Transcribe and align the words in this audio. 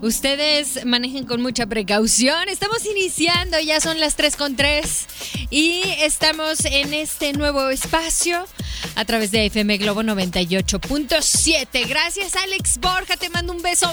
Ustedes 0.00 0.84
manejen 0.84 1.26
con 1.26 1.42
mucha 1.42 1.66
precaución. 1.66 2.48
Estamos 2.48 2.86
iniciando, 2.86 3.58
ya 3.58 3.80
son 3.80 3.98
las 3.98 4.14
3 4.14 4.36
con 4.36 4.54
3 4.54 5.06
y 5.50 5.82
estamos 6.00 6.64
en 6.64 6.94
este 6.94 7.32
nuevo 7.32 7.68
espacio 7.70 8.46
a 8.94 9.04
través 9.04 9.32
de 9.32 9.46
FM 9.46 9.78
Globo 9.78 10.02
98.7. 10.02 11.88
Gracias 11.88 12.36
Alex 12.36 12.78
Borja, 12.78 13.16
te 13.16 13.28
mando 13.28 13.52
un 13.52 13.60
beso 13.60 13.92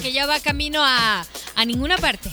que 0.00 0.12
ya 0.12 0.26
va 0.26 0.40
camino 0.40 0.82
a, 0.82 1.26
a 1.54 1.64
ninguna 1.64 1.98
parte. 1.98 2.30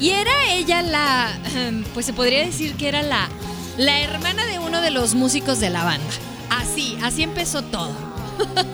Y 0.00 0.10
era 0.10 0.32
ella 0.50 0.82
la, 0.82 1.32
pues 1.94 2.04
se 2.04 2.12
podría 2.12 2.44
decir 2.44 2.74
que 2.74 2.88
era 2.88 3.00
la, 3.00 3.30
la 3.78 3.98
hermana 4.00 4.44
de 4.44 4.58
uno 4.58 4.82
de 4.82 4.90
los 4.90 5.14
músicos 5.14 5.60
de 5.60 5.70
la 5.70 5.82
banda. 5.82 6.12
Así, 6.50 6.98
así 7.02 7.22
empezó 7.22 7.62
todo. 7.62 7.96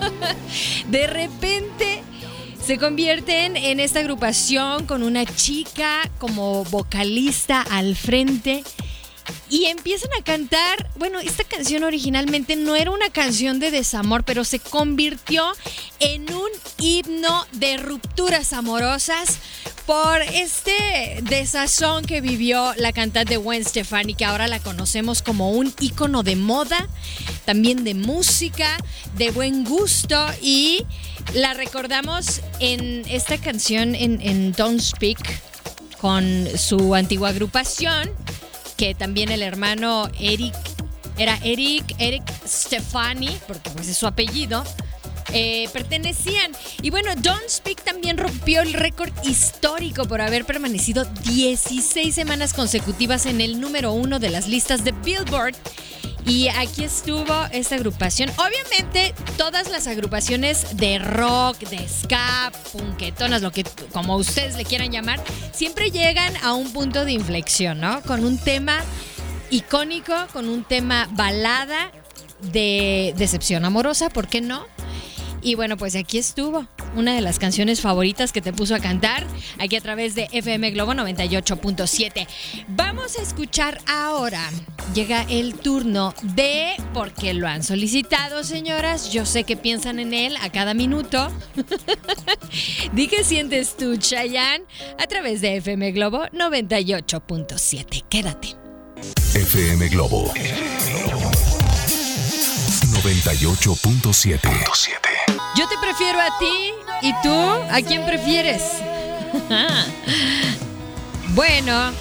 De 0.89 1.07
repente 1.07 2.03
se 2.69 2.77
convierten 2.77 3.57
en 3.57 3.79
esta 3.79 4.01
agrupación 4.01 4.85
con 4.85 5.01
una 5.01 5.25
chica 5.25 6.01
como 6.19 6.63
vocalista 6.65 7.63
al 7.63 7.95
frente 7.95 8.63
y 9.49 9.65
empiezan 9.65 10.11
a 10.19 10.23
cantar, 10.23 10.89
bueno, 10.97 11.19
esta 11.19 11.43
canción 11.43 11.83
originalmente 11.83 12.55
no 12.55 12.75
era 12.75 12.91
una 12.91 13.09
canción 13.09 13.59
de 13.59 13.71
desamor, 13.71 14.23
pero 14.23 14.43
se 14.43 14.59
convirtió 14.59 15.43
en 15.99 16.31
un 16.33 16.49
himno 16.77 17.45
de 17.53 17.77
rupturas 17.77 18.53
amorosas 18.53 19.39
por 19.87 20.21
este 20.21 21.19
desazón 21.23 22.05
que 22.05 22.21
vivió 22.21 22.73
la 22.77 22.93
cantante 22.93 23.37
Gwen 23.37 23.65
Stefani, 23.65 24.13
que 24.13 24.23
ahora 24.23 24.47
la 24.47 24.59
conocemos 24.59 25.23
como 25.23 25.51
un 25.51 25.73
ícono 25.79 26.21
de 26.21 26.35
moda, 26.35 26.87
también 27.45 27.83
de 27.83 27.95
música, 27.95 28.77
de 29.17 29.31
buen 29.31 29.63
gusto 29.63 30.27
y 30.43 30.85
la 31.33 31.55
recordamos 31.55 32.41
en 32.59 33.03
esta 33.09 33.39
canción 33.39 33.95
en, 33.95 34.21
en 34.21 34.51
Don't 34.51 34.79
Speak 34.79 35.41
con 35.99 36.47
su 36.57 36.95
antigua 36.95 37.29
agrupación, 37.29 38.09
que 38.79 38.95
también 38.95 39.29
el 39.29 39.41
hermano 39.41 40.07
Eric 40.21 40.55
era 41.17 41.37
Eric, 41.43 41.83
Eric 41.99 42.23
Stefani, 42.47 43.29
porque 43.45 43.69
pues 43.71 43.89
es 43.89 43.97
su 43.97 44.07
apellido. 44.07 44.63
eh, 45.33 45.67
pertenecían. 45.73 46.53
Y 46.81 46.89
bueno, 46.89 47.13
Don't 47.17 47.47
Speak 47.49 47.83
también 47.83 48.17
rompió 48.17 48.61
el 48.61 48.73
récord 48.73 49.11
histórico 49.23 50.05
por 50.05 50.21
haber 50.21 50.45
permanecido 50.45 51.05
16 51.25 52.15
semanas 52.15 52.53
consecutivas 52.53 53.25
en 53.27 53.41
el 53.41 53.59
número 53.59 53.91
uno 53.91 54.17
de 54.17 54.29
las 54.29 54.47
listas 54.47 54.83
de 54.83 54.91
Billboard. 54.91 55.55
Y 56.29 56.47
aquí 56.49 56.83
estuvo 56.83 57.33
esta 57.51 57.73
agrupación. 57.73 58.29
Obviamente, 58.37 59.15
todas 59.35 59.71
las 59.71 59.87
agrupaciones 59.87 60.77
de 60.77 60.99
rock, 60.99 61.57
de 61.57 61.89
ska, 61.89 62.51
punketonas, 62.71 63.41
lo 63.41 63.51
que 63.51 63.63
como 63.91 64.15
ustedes 64.15 64.55
le 64.55 64.63
quieran 64.63 64.91
llamar, 64.91 65.19
siempre 65.53 65.89
llegan 65.89 66.31
a 66.43 66.53
un 66.53 66.71
punto 66.71 67.03
de 67.03 67.13
inflexión, 67.13 67.81
¿no? 67.81 68.03
Con 68.03 68.23
un 68.23 68.37
tema 68.37 68.77
icónico, 69.49 70.13
con 70.31 70.47
un 70.49 70.63
tema 70.63 71.09
balada 71.13 71.91
de 72.53 73.15
decepción 73.17 73.65
amorosa, 73.65 74.11
¿por 74.11 74.27
qué 74.27 74.39
no? 74.39 74.67
Y 75.41 75.55
bueno, 75.55 75.77
pues 75.77 75.95
aquí 75.95 76.19
estuvo 76.19 76.67
una 76.95 77.13
de 77.13 77.21
las 77.21 77.39
canciones 77.39 77.81
favoritas 77.81 78.31
que 78.31 78.41
te 78.41 78.53
puso 78.53 78.75
a 78.75 78.79
cantar 78.79 79.25
aquí 79.57 79.75
a 79.75 79.81
través 79.81 80.15
de 80.15 80.27
FM 80.31 80.71
Globo 80.71 80.93
98.7. 80.93 82.27
Vamos 82.69 83.17
a 83.17 83.21
escuchar 83.21 83.79
ahora. 83.87 84.49
Llega 84.93 85.25
el 85.29 85.55
turno 85.55 86.13
de, 86.21 86.75
porque 86.93 87.33
lo 87.33 87.47
han 87.47 87.63
solicitado, 87.63 88.43
señoras. 88.43 89.11
Yo 89.11 89.25
sé 89.25 89.43
que 89.43 89.57
piensan 89.57 89.99
en 89.99 90.13
él 90.13 90.35
a 90.41 90.51
cada 90.51 90.73
minuto. 90.73 91.31
Di 92.93 93.07
que 93.07 93.23
sientes 93.23 93.77
tú, 93.77 93.97
Chayanne, 93.97 94.65
a 94.97 95.07
través 95.07 95.41
de 95.41 95.57
FM 95.57 95.91
Globo 95.91 96.25
98.7. 96.27 98.05
Quédate. 98.09 98.55
FM 99.33 99.87
Globo 99.89 100.31
98.7. 103.03 105.08
Yo 105.59 105.67
te 105.67 105.77
prefiero 105.77 106.21
a 106.21 106.39
ti 106.39 106.71
y 107.01 107.11
tú, 107.21 107.33
¿a 107.33 107.81
quién 107.85 108.05
prefieres? 108.05 108.63
bueno, 111.35 111.91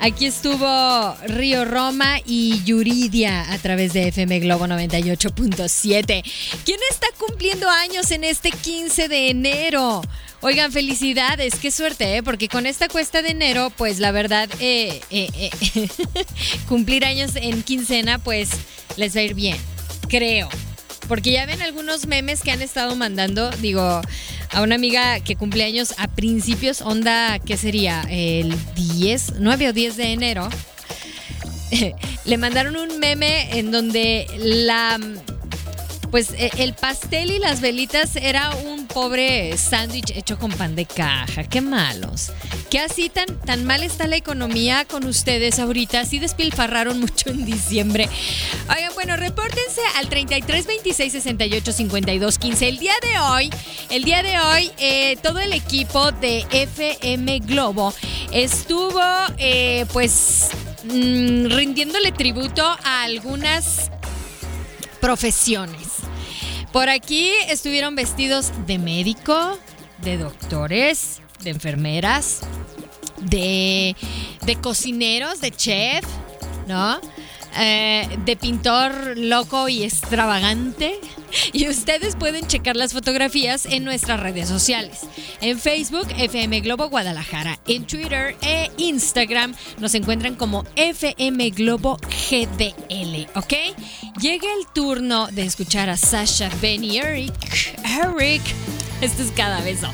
Aquí 0.00 0.26
estuvo 0.26 1.16
Río 1.26 1.64
Roma 1.64 2.20
y 2.24 2.62
Yuridia 2.62 3.52
a 3.52 3.58
través 3.58 3.92
de 3.92 4.06
FM 4.06 4.38
Globo 4.38 4.68
98.7. 4.68 6.22
¿Quién 6.64 6.78
está 6.88 7.08
cumpliendo 7.18 7.68
años 7.68 8.12
en 8.12 8.22
este 8.22 8.52
15 8.52 9.08
de 9.08 9.30
enero? 9.30 10.00
Oigan, 10.40 10.70
felicidades, 10.70 11.56
qué 11.56 11.72
suerte, 11.72 12.18
¿eh? 12.18 12.22
porque 12.22 12.48
con 12.48 12.66
esta 12.66 12.86
cuesta 12.86 13.20
de 13.20 13.30
enero, 13.30 13.72
pues 13.76 13.98
la 13.98 14.12
verdad, 14.12 14.48
eh, 14.60 15.00
eh, 15.10 15.50
cumplir 16.68 17.04
años 17.04 17.32
en 17.34 17.64
quincena, 17.64 18.20
pues 18.20 18.50
les 18.96 19.16
va 19.16 19.20
a 19.22 19.24
ir 19.24 19.34
bien, 19.34 19.56
creo. 20.08 20.48
Porque 21.08 21.32
ya 21.32 21.46
ven 21.46 21.62
algunos 21.62 22.06
memes 22.06 22.42
que 22.42 22.50
han 22.50 22.62
estado 22.62 22.94
mandando, 22.94 23.50
digo, 23.62 24.02
a 24.52 24.62
una 24.62 24.74
amiga 24.74 25.20
que 25.20 25.36
cumple 25.36 25.64
años 25.64 25.94
a 25.96 26.06
principios, 26.06 26.82
onda, 26.82 27.38
¿qué 27.38 27.56
sería? 27.56 28.02
El 28.10 28.54
10, 28.74 29.34
9 29.38 29.68
o 29.68 29.72
10 29.72 29.96
de 29.96 30.12
enero. 30.12 30.48
Le 32.24 32.36
mandaron 32.36 32.76
un 32.76 32.98
meme 32.98 33.58
en 33.58 33.70
donde 33.70 34.26
la 34.38 35.00
pues 36.10 36.32
eh, 36.32 36.50
el 36.58 36.74
pastel 36.74 37.30
y 37.30 37.38
las 37.38 37.60
velitas 37.60 38.16
era 38.16 38.54
un 38.54 38.77
pobre 38.98 39.56
sándwich 39.56 40.10
hecho 40.10 40.40
con 40.40 40.50
pan 40.50 40.74
de 40.74 40.84
caja. 40.84 41.44
Qué 41.44 41.60
malos. 41.60 42.32
¿Qué 42.68 42.80
así 42.80 43.08
tan, 43.08 43.26
tan 43.42 43.64
mal 43.64 43.84
está 43.84 44.08
la 44.08 44.16
economía 44.16 44.86
con 44.86 45.04
ustedes 45.04 45.60
ahorita. 45.60 46.00
Así 46.00 46.18
despilfarraron 46.18 46.98
mucho 47.04 47.30
en 47.30 47.44
diciembre. 47.44 48.08
Oigan, 48.68 48.92
bueno, 48.94 49.16
repórtense 49.16 49.82
al 49.98 50.08
33 50.08 50.66
26 50.66 51.12
68 51.12 51.72
52 51.72 52.38
15. 52.38 52.68
El 52.68 52.78
día 52.80 52.94
de 53.00 53.18
hoy, 53.20 53.50
el 53.90 54.02
día 54.02 54.24
de 54.24 54.36
hoy, 54.40 54.72
eh, 54.78 55.16
todo 55.22 55.38
el 55.38 55.52
equipo 55.52 56.10
de 56.10 56.44
FM 56.50 57.38
Globo 57.38 57.94
estuvo, 58.32 59.00
eh, 59.36 59.86
pues, 59.92 60.48
mm, 60.82 61.46
rindiéndole 61.54 62.10
tributo 62.10 62.64
a 62.64 63.04
algunas 63.04 63.92
profesiones. 65.00 65.87
Por 66.72 66.88
aquí 66.88 67.30
estuvieron 67.48 67.94
vestidos 67.94 68.52
de 68.66 68.78
médico, 68.78 69.58
de 70.02 70.18
doctores, 70.18 71.20
de 71.42 71.50
enfermeras, 71.50 72.40
de, 73.20 73.96
de 74.44 74.56
cocineros, 74.56 75.40
de 75.40 75.50
chef, 75.50 76.04
¿no? 76.66 77.00
Eh, 77.60 78.08
de 78.24 78.36
pintor 78.36 79.16
loco 79.16 79.68
y 79.68 79.82
extravagante. 79.82 80.98
Y 81.52 81.68
ustedes 81.68 82.16
pueden 82.16 82.46
checar 82.46 82.74
las 82.74 82.94
fotografías 82.94 83.66
en 83.66 83.84
nuestras 83.84 84.18
redes 84.18 84.48
sociales. 84.48 85.00
En 85.42 85.58
Facebook, 85.58 86.06
FM 86.16 86.60
Globo 86.60 86.88
Guadalajara. 86.88 87.58
En 87.66 87.86
Twitter 87.86 88.34
e 88.40 88.70
Instagram 88.78 89.54
nos 89.78 89.94
encuentran 89.94 90.36
como 90.36 90.64
FM 90.76 91.50
Globo 91.50 91.98
GDL, 92.30 93.28
¿ok? 93.34 93.52
Llega 94.18 94.46
el 94.58 94.66
turno 94.74 95.26
de 95.26 95.42
escuchar 95.42 95.90
a 95.90 95.98
Sasha, 95.98 96.48
Ben 96.62 96.82
y 96.82 96.96
Eric. 96.96 97.34
Eric. 97.84 98.42
Esto 99.02 99.22
es 99.22 99.30
cada 99.32 99.60
beso. 99.60 99.88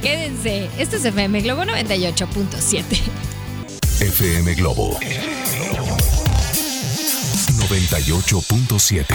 Quédense. 0.00 0.68
Esto 0.78 0.96
es 0.96 1.04
FM 1.04 1.42
Globo 1.42 1.62
98.7. 1.64 2.84
FM 4.00 4.54
Globo 4.54 4.98
98.7. 7.70 9.06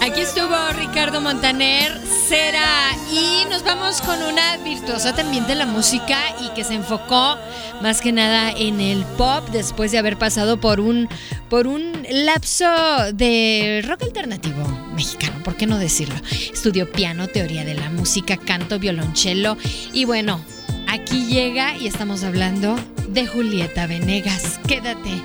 Aquí 0.00 0.20
estuvo 0.22 0.56
Ricardo 0.72 1.20
Montaner, 1.20 1.96
Cera, 2.28 2.96
y 3.12 3.44
nos 3.48 3.62
vamos 3.62 4.02
con 4.02 4.20
una 4.22 4.56
virtuosa 4.56 5.14
también 5.14 5.46
de 5.46 5.54
la 5.54 5.64
música 5.64 6.18
y 6.40 6.48
que 6.54 6.64
se 6.64 6.74
enfocó 6.74 7.38
más 7.80 8.00
que 8.00 8.10
nada 8.10 8.50
en 8.50 8.80
el 8.80 9.04
pop 9.04 9.48
después 9.52 9.92
de 9.92 9.98
haber 9.98 10.18
pasado 10.18 10.60
por 10.60 10.80
un, 10.80 11.08
por 11.48 11.68
un 11.68 12.04
lapso 12.10 12.66
de 13.14 13.84
rock 13.86 14.02
alternativo 14.02 14.66
mexicano, 14.96 15.44
¿por 15.44 15.56
qué 15.56 15.68
no 15.68 15.78
decirlo? 15.78 16.16
Estudió 16.52 16.90
piano, 16.90 17.28
teoría 17.28 17.64
de 17.64 17.74
la 17.74 17.88
música, 17.88 18.36
canto, 18.36 18.80
violonchelo 18.80 19.56
y 19.92 20.06
bueno, 20.06 20.40
aquí 20.88 21.26
llega 21.26 21.76
y 21.76 21.86
estamos 21.86 22.24
hablando 22.24 22.76
de 23.06 23.28
Julieta 23.28 23.86
Venegas. 23.86 24.58
Quédate 24.66 25.22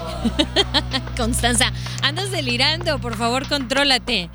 Constanza, 1.16 1.72
andas 2.02 2.30
delirando, 2.30 2.98
por 2.98 3.16
favor, 3.16 3.48
contrólate. 3.48 4.28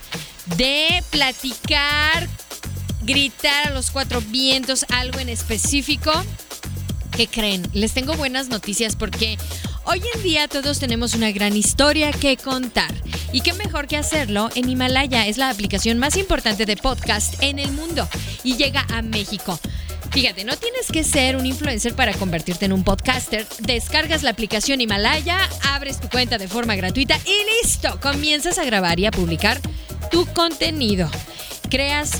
de 0.57 1.03
platicar, 1.09 2.27
gritar 3.03 3.67
a 3.67 3.69
los 3.71 3.91
cuatro 3.91 4.21
vientos 4.21 4.85
algo 4.89 5.19
en 5.19 5.29
específico, 5.29 6.11
¿qué 7.15 7.27
creen? 7.27 7.67
Les 7.73 7.93
tengo 7.93 8.15
buenas 8.15 8.49
noticias 8.49 8.95
porque 8.95 9.37
hoy 9.85 10.01
en 10.15 10.23
día 10.23 10.47
todos 10.47 10.79
tenemos 10.79 11.13
una 11.13 11.31
gran 11.31 11.55
historia 11.55 12.11
que 12.11 12.37
contar. 12.37 12.93
Y 13.33 13.41
qué 13.41 13.53
mejor 13.53 13.87
que 13.87 13.97
hacerlo 13.97 14.49
en 14.55 14.69
Himalaya. 14.69 15.25
Es 15.25 15.37
la 15.37 15.49
aplicación 15.49 15.97
más 15.97 16.17
importante 16.17 16.65
de 16.65 16.75
podcast 16.75 17.41
en 17.41 17.59
el 17.59 17.71
mundo 17.71 18.07
y 18.43 18.57
llega 18.57 18.85
a 18.89 19.01
México. 19.01 19.57
Fíjate, 20.11 20.43
no 20.43 20.57
tienes 20.57 20.91
que 20.91 21.05
ser 21.05 21.37
un 21.37 21.45
influencer 21.45 21.95
para 21.95 22.13
convertirte 22.13 22.65
en 22.65 22.73
un 22.73 22.83
podcaster. 22.83 23.47
Descargas 23.59 24.23
la 24.23 24.31
aplicación 24.31 24.81
Himalaya, 24.81 25.37
abres 25.69 26.01
tu 26.01 26.09
cuenta 26.09 26.37
de 26.37 26.49
forma 26.49 26.75
gratuita 26.75 27.17
y 27.25 27.63
listo. 27.63 27.97
Comienzas 28.01 28.57
a 28.57 28.65
grabar 28.65 28.99
y 28.99 29.05
a 29.05 29.11
publicar 29.11 29.59
tu 30.11 30.25
contenido. 30.33 31.09
Creas 31.69 32.11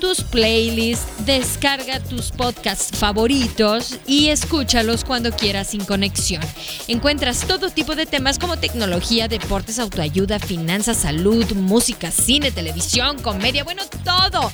tus 0.00 0.22
playlists, 0.22 1.26
descarga 1.26 2.00
tus 2.00 2.32
podcasts 2.32 2.98
favoritos 2.98 3.98
y 4.06 4.28
escúchalos 4.28 5.04
cuando 5.04 5.30
quieras 5.30 5.68
sin 5.68 5.84
conexión. 5.84 6.42
Encuentras 6.88 7.46
todo 7.46 7.70
tipo 7.70 7.94
de 7.94 8.06
temas 8.06 8.38
como 8.38 8.58
tecnología, 8.58 9.28
deportes, 9.28 9.78
autoayuda, 9.78 10.38
finanzas, 10.38 10.96
salud, 10.96 11.44
música, 11.52 12.10
cine, 12.10 12.50
televisión, 12.50 13.20
comedia, 13.22 13.62
bueno, 13.62 13.82
todo. 14.04 14.50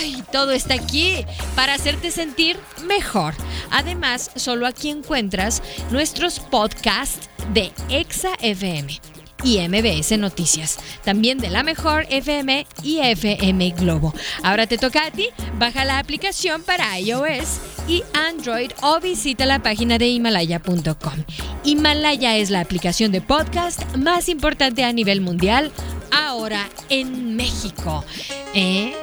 Ay, 0.00 0.22
todo 0.32 0.52
está 0.52 0.74
aquí 0.74 1.24
para 1.54 1.74
hacerte 1.74 2.10
sentir 2.10 2.58
mejor. 2.86 3.34
Además, 3.70 4.30
solo 4.36 4.66
aquí 4.66 4.88
encuentras 4.88 5.62
nuestros 5.90 6.38
podcasts 6.38 7.28
de 7.52 7.72
Exa 7.90 8.30
FM 8.40 9.15
y 9.46 9.60
MBS 9.68 10.18
Noticias. 10.18 10.78
También 11.04 11.38
de 11.38 11.50
la 11.50 11.62
mejor 11.62 12.04
FM 12.10 12.66
y 12.82 12.98
FM 12.98 13.70
Globo. 13.70 14.12
Ahora 14.42 14.66
te 14.66 14.76
toca 14.76 15.06
a 15.06 15.10
ti. 15.12 15.28
Baja 15.56 15.84
la 15.84 16.00
aplicación 16.00 16.64
para 16.64 16.98
iOS 16.98 17.60
y 17.86 18.02
Android 18.12 18.72
o 18.82 18.98
visita 18.98 19.46
la 19.46 19.62
página 19.62 19.98
de 19.98 20.08
himalaya.com. 20.08 21.24
Himalaya 21.62 22.36
es 22.36 22.50
la 22.50 22.60
aplicación 22.60 23.12
de 23.12 23.20
podcast 23.20 23.84
más 23.96 24.28
importante 24.28 24.82
a 24.82 24.92
nivel 24.92 25.20
mundial 25.20 25.70
ahora 26.10 26.68
en 26.88 27.36
México. 27.36 28.04
¿Eh? 28.52 28.94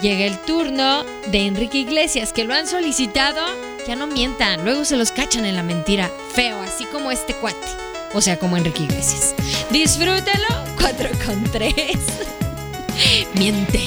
Llega 0.00 0.24
el 0.24 0.38
turno 0.38 1.04
de 1.30 1.46
Enrique 1.46 1.78
Iglesias, 1.78 2.32
que 2.32 2.44
lo 2.44 2.54
han 2.54 2.66
solicitado. 2.66 3.40
Ya 3.86 3.96
no 3.96 4.06
mientan, 4.06 4.64
luego 4.64 4.86
se 4.86 4.96
los 4.96 5.12
cachan 5.12 5.44
en 5.44 5.56
la 5.56 5.62
mentira. 5.62 6.10
Feo, 6.32 6.58
así 6.62 6.86
como 6.86 7.10
este 7.10 7.34
cuate. 7.34 7.84
O 8.14 8.20
sea, 8.20 8.38
como 8.38 8.56
Enrique 8.56 8.84
Iglesias. 8.84 9.34
Disfrútalo 9.74 10.46
4 10.78 11.08
con 11.26 11.42
3. 11.50 11.74
Miente. 13.34 13.80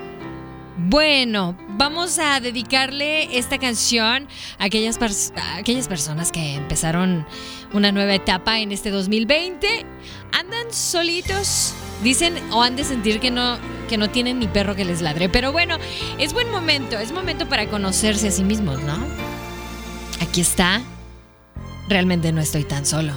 bueno, 0.77 1.57
vamos 1.77 2.19
a 2.19 2.39
dedicarle 2.39 3.37
esta 3.37 3.57
canción 3.57 4.27
a 4.57 4.65
aquellas, 4.65 4.97
personas 4.97 6.31
que 6.31 6.55
empezaron 6.55 7.25
una 7.73 7.91
nueva 7.91 8.15
etapa 8.15 8.59
en 8.59 8.71
este 8.71 8.89
2020. 8.89 9.85
Andan 10.33 10.73
solitos, 10.73 11.73
dicen 12.03 12.35
o 12.51 12.61
han 12.63 12.75
de 12.75 12.83
sentir 12.83 13.19
que 13.19 13.31
no, 13.31 13.57
que 13.87 13.97
no 13.97 14.09
tienen 14.09 14.39
ni 14.39 14.47
perro 14.47 14.75
que 14.75 14.85
les 14.85 15.01
ladre. 15.01 15.29
Pero 15.29 15.51
bueno, 15.51 15.77
es 16.17 16.33
buen 16.33 16.49
momento, 16.51 16.97
es 16.97 17.11
momento 17.11 17.47
para 17.47 17.67
conocerse 17.67 18.27
a 18.29 18.31
sí 18.31 18.43
mismos, 18.43 18.81
¿no? 18.81 18.97
Aquí 20.21 20.41
está. 20.41 20.81
Realmente 21.87 22.31
no 22.31 22.41
estoy 22.41 22.63
tan 22.63 22.85
solo. 22.85 23.13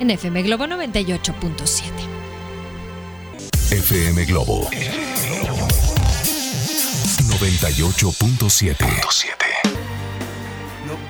En 0.00 0.10
FM 0.10 0.42
Globo 0.42 0.64
98.7. 0.66 1.32
FM 3.70 4.24
Globo 4.26 4.68
98.7. 7.42 8.76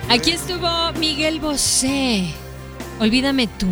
Aquí 0.09 0.31
estuvo 0.31 0.93
Miguel 0.93 1.41
Bosé. 1.41 2.25
Olvídame 2.99 3.49
tú. 3.49 3.67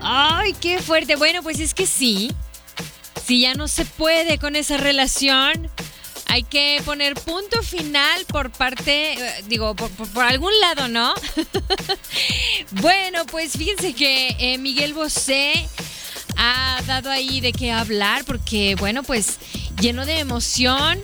Ay, 0.00 0.54
qué 0.54 0.80
fuerte. 0.80 1.16
Bueno, 1.16 1.42
pues 1.42 1.60
es 1.60 1.74
que 1.74 1.86
sí. 1.86 2.34
Si 3.26 3.42
ya 3.42 3.52
no 3.52 3.68
se 3.68 3.84
puede 3.84 4.38
con 4.38 4.56
esa 4.56 4.78
relación, 4.78 5.70
hay 6.28 6.44
que 6.44 6.80
poner 6.86 7.12
punto 7.12 7.62
final 7.62 8.24
por 8.24 8.50
parte, 8.50 9.12
eh, 9.12 9.44
digo, 9.48 9.76
por, 9.76 10.24
algún 10.24 10.58
lado, 10.60 10.88
¿no? 10.88 11.12
bueno, 12.80 13.26
pues 13.26 13.52
fíjense 13.52 13.92
que 13.92 14.34
eh, 14.38 14.56
Miguel 14.56 14.94
Bosé 14.94 15.68
ha 16.38 16.80
dado 16.86 17.10
ahí 17.10 17.42
de 17.42 17.52
qué 17.52 17.70
hablar 17.70 18.24
porque, 18.24 18.76
bueno, 18.76 19.02
pues 19.02 19.38
lleno 19.80 20.06
de 20.06 20.18
emoción 20.18 20.98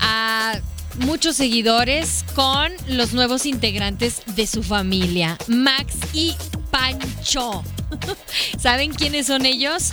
a 0.00 0.58
muchos 1.00 1.36
seguidores 1.36 2.24
con 2.34 2.72
los 2.88 3.12
nuevos 3.12 3.46
integrantes 3.46 4.22
de 4.34 4.46
su 4.46 4.62
familia, 4.62 5.38
Max 5.46 5.94
y 6.12 6.34
Pancho. 6.70 7.62
¿Saben 8.58 8.92
quiénes 8.92 9.26
son 9.26 9.46
ellos? 9.46 9.92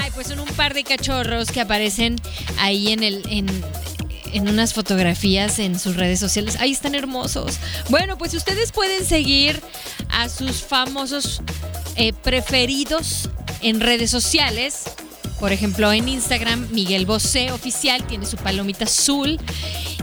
Ay, 0.00 0.10
pues 0.14 0.28
son 0.28 0.40
un 0.40 0.48
par 0.48 0.74
de 0.74 0.84
cachorros 0.84 1.50
que 1.50 1.60
aparecen 1.60 2.16
ahí 2.58 2.92
en 2.92 3.02
el 3.02 3.22
en, 3.30 3.46
en 4.32 4.48
unas 4.48 4.74
fotografías 4.74 5.58
en 5.58 5.78
sus 5.78 5.96
redes 5.96 6.20
sociales. 6.20 6.56
Ahí 6.60 6.72
están 6.72 6.94
hermosos. 6.94 7.58
Bueno, 7.88 8.18
pues 8.18 8.34
ustedes 8.34 8.72
pueden 8.72 9.04
seguir 9.04 9.60
a 10.10 10.28
sus 10.28 10.62
famosos 10.62 11.40
eh, 11.96 12.12
preferidos 12.12 13.30
en 13.60 13.80
redes 13.80 14.10
sociales. 14.10 14.84
Por 15.40 15.52
ejemplo, 15.52 15.92
en 15.92 16.08
Instagram, 16.08 16.68
Miguel 16.72 17.06
Bosé 17.06 17.52
Oficial 17.52 18.04
tiene 18.06 18.26
su 18.26 18.36
palomita 18.36 18.84
azul. 18.84 19.38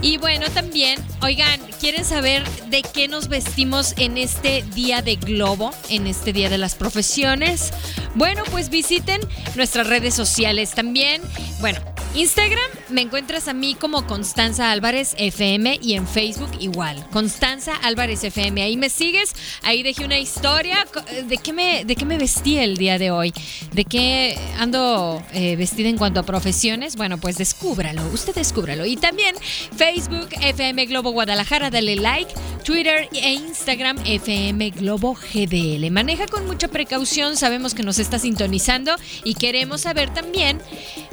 Y 0.00 0.18
bueno, 0.18 0.46
también, 0.50 0.98
oigan, 1.22 1.60
¿quieren 1.80 2.04
saber 2.04 2.42
de 2.70 2.82
qué 2.82 3.08
nos 3.08 3.28
vestimos 3.28 3.94
en 3.98 4.18
este 4.18 4.62
día 4.74 5.02
de 5.02 5.16
globo, 5.16 5.72
en 5.90 6.06
este 6.06 6.32
día 6.32 6.48
de 6.48 6.58
las 6.58 6.74
profesiones? 6.74 7.72
Bueno, 8.14 8.44
pues 8.50 8.70
visiten 8.70 9.20
nuestras 9.56 9.86
redes 9.86 10.14
sociales 10.14 10.72
también. 10.72 11.22
Bueno, 11.60 11.80
Instagram 12.16 12.64
me 12.88 13.02
encuentras 13.02 13.46
a 13.46 13.52
mí 13.52 13.74
como 13.74 14.06
Constanza 14.06 14.70
Álvarez 14.70 15.14
FM 15.18 15.80
y 15.82 15.94
en 15.94 16.06
Facebook 16.06 16.50
igual, 16.60 17.04
Constanza 17.12 17.74
Álvarez 17.76 18.24
FM. 18.24 18.62
Ahí 18.62 18.78
me 18.78 18.88
sigues, 18.88 19.34
ahí 19.62 19.82
dejé 19.82 20.06
una 20.06 20.18
historia 20.18 20.86
de 21.26 21.36
qué 21.36 21.52
me, 21.52 21.84
de 21.84 21.94
qué 21.94 22.06
me 22.06 22.16
vestí 22.16 22.56
el 22.56 22.78
día 22.78 22.98
de 22.98 23.10
hoy, 23.10 23.34
de 23.72 23.84
qué 23.84 24.38
ando 24.58 25.22
eh, 25.34 25.56
vestida 25.56 25.90
en 25.90 25.98
cuanto 25.98 26.20
a 26.20 26.22
profesiones. 26.22 26.96
Bueno, 26.96 27.18
pues 27.18 27.36
descúbralo, 27.36 28.02
usted 28.12 28.34
descúbralo. 28.34 28.86
Y 28.86 28.96
también 28.96 29.36
Facebook 29.76 30.28
FM 30.40 30.86
Globo 30.86 31.10
Guadalajara, 31.10 31.68
dale 31.68 31.96
like, 31.96 32.32
Twitter 32.64 33.08
e 33.12 33.32
Instagram 33.32 33.98
FM 34.06 34.70
Globo 34.70 35.14
GDL. 35.14 35.90
Maneja 35.90 36.26
con 36.26 36.46
mucha 36.46 36.68
precaución, 36.68 37.36
sabemos 37.36 37.74
que 37.74 37.82
nos 37.82 37.98
está 37.98 38.18
sintonizando 38.18 38.96
y 39.22 39.34
queremos 39.34 39.82
saber 39.82 40.12
también, 40.14 40.60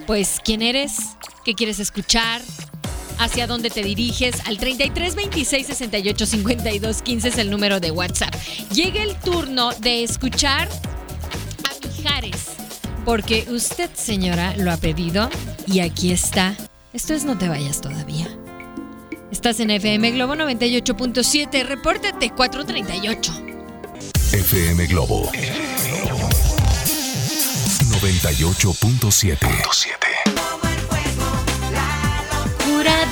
pues, 0.05 0.39
quién 0.43 0.61
eres 0.61 1.15
qué 1.43 1.53
quieres 1.53 1.79
escuchar, 1.79 2.41
hacia 3.19 3.47
dónde 3.47 3.69
te 3.69 3.83
diriges. 3.83 4.35
Al 4.45 4.57
33 4.57 5.15
26 5.15 5.67
68 5.67 6.25
52 6.25 7.01
15 7.01 7.27
es 7.27 7.37
el 7.37 7.49
número 7.49 7.79
de 7.79 7.91
WhatsApp. 7.91 8.33
Llega 8.73 9.03
el 9.03 9.15
turno 9.15 9.71
de 9.73 10.03
escuchar 10.03 10.67
a 11.63 11.87
Mijares, 11.87 12.47
porque 13.05 13.45
usted, 13.49 13.89
señora, 13.93 14.55
lo 14.57 14.71
ha 14.71 14.77
pedido 14.77 15.29
y 15.67 15.79
aquí 15.81 16.11
está. 16.11 16.55
Esto 16.93 17.13
es 17.13 17.25
No 17.25 17.37
te 17.37 17.49
vayas 17.49 17.81
todavía. 17.81 18.27
Estás 19.31 19.59
en 19.59 19.71
FM 19.71 20.11
Globo 20.11 20.35
98.7. 20.35 21.65
Repórtate 21.65 22.29
438. 22.29 23.33
FM 24.31 24.85
Globo 24.87 25.29
98.7 28.03 30.33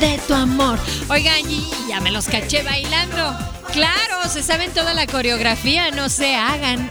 de 0.01 0.17
tu 0.27 0.33
amor. 0.33 0.79
Oigan, 1.09 1.49
y 1.49 1.69
ya 1.87 2.01
me 2.01 2.11
los 2.11 2.25
caché 2.25 2.63
bailando. 2.63 3.37
Claro, 3.71 4.27
se 4.27 4.41
saben 4.41 4.73
toda 4.73 4.93
la 4.93 5.07
coreografía, 5.07 5.91
no 5.91 6.09
se 6.09 6.35
hagan. 6.35 6.89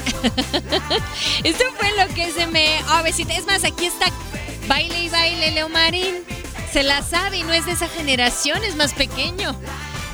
Esto 1.44 1.64
fue 1.76 1.90
lo 1.96 2.14
que 2.14 2.32
se 2.32 2.46
me. 2.46 2.80
Oh, 2.94 3.02
besita. 3.02 3.34
Es 3.34 3.46
más, 3.46 3.64
aquí 3.64 3.86
está 3.86 4.06
baile 4.68 5.04
y 5.04 5.08
baile, 5.08 5.50
Leo 5.50 5.68
Marín. 5.68 6.14
Se 6.72 6.82
la 6.82 7.02
sabe 7.02 7.38
y 7.38 7.42
no 7.42 7.52
es 7.52 7.66
de 7.66 7.72
esa 7.72 7.88
generación, 7.88 8.62
es 8.64 8.76
más 8.76 8.94
pequeño. 8.94 9.54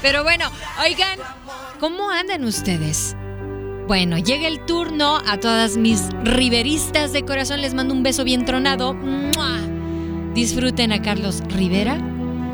Pero 0.01 0.25
bueno, 0.25 0.51
oigan, 0.83 1.19
¿cómo 1.79 2.11
andan 2.11 2.45
ustedes? 2.45 3.15
Bueno, 3.87 4.19
llega 4.19 4.49
el 4.49 4.67
turno 4.67 5.23
a 5.27 5.39
todas 5.39 5.77
mis 5.77 6.09
riveristas 6.25 7.13
de 7.13 7.25
corazón. 7.25 7.61
Les 7.61 7.73
mando 7.73 7.95
un 7.95 8.03
beso 8.03 8.25
bien 8.25 8.45
tronado. 8.45 8.97
Disfruten 10.35 10.91
a 10.93 11.01
Carlos 11.03 11.41
Rivera 11.49 11.97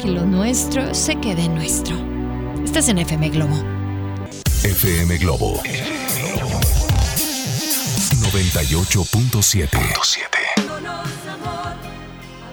que 0.01 0.09
lo 0.09 0.27
nuestro 0.27 0.95
se 0.95 1.17
quede 1.17 1.49
nuestro. 1.49 1.97
Estás 2.65 2.91
en 2.91 2.99
FM 2.99 3.31
Globo. 3.31 3.57
FM 4.63 5.17
Globo 5.19 5.63
98.7. 8.21 10.42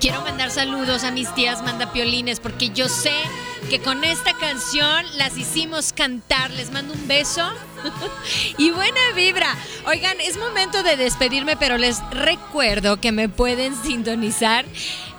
Quiero 0.09 0.23
mandar 0.23 0.49
saludos 0.49 1.03
a 1.03 1.11
mis 1.11 1.31
tías 1.35 1.61
mandapiolines 1.61 2.39
porque 2.39 2.71
yo 2.71 2.89
sé 2.89 3.13
que 3.69 3.79
con 3.79 4.03
esta 4.03 4.33
canción 4.33 5.05
las 5.17 5.37
hicimos 5.37 5.93
cantar. 5.93 6.49
Les 6.49 6.71
mando 6.71 6.95
un 6.95 7.07
beso 7.07 7.47
y 8.57 8.71
buena 8.71 8.99
vibra. 9.15 9.55
Oigan, 9.85 10.19
es 10.19 10.35
momento 10.37 10.81
de 10.81 10.97
despedirme, 10.97 11.57
pero 11.57 11.77
les 11.77 11.99
recuerdo 12.09 12.99
que 12.99 13.11
me 13.11 13.29
pueden 13.29 13.79
sintonizar 13.83 14.65